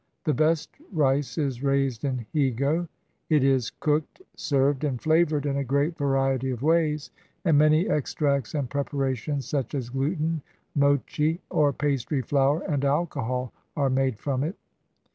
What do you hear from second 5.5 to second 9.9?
a great variety of ways, and many extracts and preparations, such